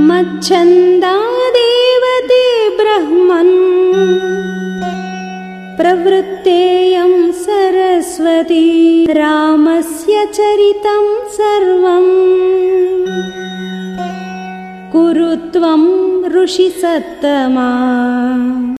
मच्छन्दादेवते 0.00 1.08
ब्रह्मन् 2.78 3.50
प्रवृत्तेयं 5.78 7.12
सरस्वती 7.32 8.64
रामस्य 9.18 10.24
चरितं 10.38 11.04
सर्वम् 11.36 12.10
कुरु 14.92 15.30
त्वं 15.52 15.84
ऋषिसत्तमा। 16.36 17.70